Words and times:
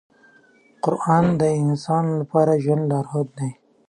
قرآن 0.83 1.25
د 1.41 1.43
انسان 1.63 2.05
لپاره 2.19 2.51
د 2.55 2.59
ژوند 2.63 2.83
لارښود 2.91 3.27
دی. 3.39 3.49